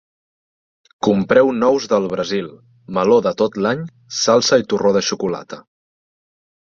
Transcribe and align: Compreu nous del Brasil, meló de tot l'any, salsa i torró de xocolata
Compreu 1.07 1.49
nous 1.57 1.83
del 1.91 2.07
Brasil, 2.13 2.47
meló 2.97 3.17
de 3.25 3.33
tot 3.41 3.59
l'any, 3.65 3.83
salsa 4.21 4.59
i 4.65 4.65
torró 4.73 4.95
de 4.97 5.05
xocolata 5.09 5.61